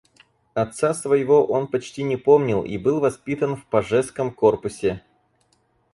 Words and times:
Отца 0.55 0.95
своего 0.95 1.45
он 1.45 1.67
почти 1.67 2.01
не 2.01 2.17
помнил 2.17 2.63
и 2.63 2.79
был 2.79 2.99
воспитан 2.99 3.55
в 3.55 3.63
Пажеском 3.67 4.33
Корпусе. 4.33 5.03